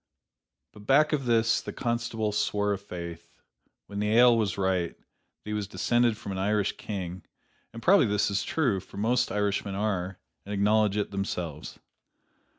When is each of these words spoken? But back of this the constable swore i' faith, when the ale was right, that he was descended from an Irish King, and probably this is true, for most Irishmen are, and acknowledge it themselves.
But 0.73 0.87
back 0.87 1.13
of 1.13 1.25
this 1.25 1.61
the 1.61 1.71
constable 1.71 2.31
swore 2.31 2.73
i' 2.73 2.77
faith, 2.77 3.37
when 3.85 3.99
the 3.99 4.13
ale 4.15 4.35
was 4.35 4.57
right, 4.57 4.97
that 4.97 5.03
he 5.45 5.53
was 5.53 5.67
descended 5.67 6.17
from 6.17 6.31
an 6.31 6.39
Irish 6.39 6.71
King, 6.75 7.21
and 7.71 7.83
probably 7.83 8.07
this 8.07 8.31
is 8.31 8.41
true, 8.41 8.79
for 8.79 8.97
most 8.97 9.31
Irishmen 9.31 9.75
are, 9.75 10.17
and 10.43 10.55
acknowledge 10.55 10.97
it 10.97 11.11
themselves. 11.11 11.77